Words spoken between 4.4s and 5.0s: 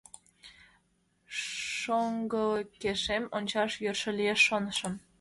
шонышым...